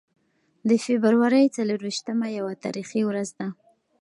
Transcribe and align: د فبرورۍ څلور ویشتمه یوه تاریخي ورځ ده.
د 0.67 0.71
فبرورۍ 0.85 1.45
څلور 1.57 1.79
ویشتمه 1.83 2.27
یوه 2.37 2.53
تاریخي 2.63 3.01
ورځ 3.09 3.29
ده. 3.39 3.47